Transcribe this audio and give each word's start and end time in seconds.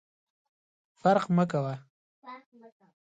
فرق 1.01 1.25
مه 1.35 1.45
کوه! 1.51 1.73